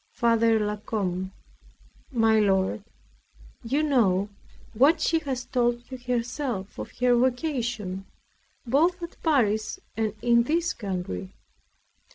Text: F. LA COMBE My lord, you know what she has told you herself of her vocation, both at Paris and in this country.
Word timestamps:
F. 0.19 0.23
LA 0.23 0.77
COMBE 0.77 1.29
My 2.11 2.39
lord, 2.39 2.83
you 3.63 3.83
know 3.83 4.29
what 4.73 4.99
she 4.99 5.19
has 5.19 5.45
told 5.45 5.91
you 5.91 5.99
herself 5.99 6.79
of 6.79 6.91
her 6.99 7.13
vocation, 7.15 8.07
both 8.65 8.99
at 9.03 9.21
Paris 9.21 9.79
and 9.95 10.15
in 10.23 10.41
this 10.41 10.73
country. 10.73 11.35